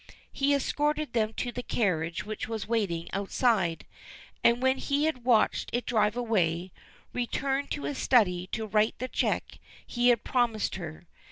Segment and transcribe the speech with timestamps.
[0.31, 3.85] He escorted them to the carriage which was waiting outside,
[4.43, 6.71] and when he had watched it drive away,
[7.13, 11.05] returned to his study to write the cheque he had promised her.